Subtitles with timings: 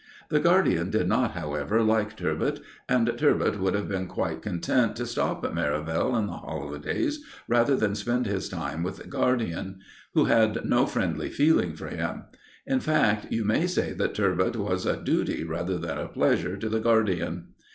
[0.29, 2.59] The guardian did not, however, like "Turbot,"
[2.89, 7.75] and "Turbot" would have been quite content to stop at Merivale in the holidays, rather
[7.75, 9.77] than spend his time with the guardian,
[10.15, 12.23] who had no friendly feeling for him.
[12.65, 16.67] In fact, you may say that "Turbot" was a duty rather than a pleasure to
[16.67, 17.49] the guardian.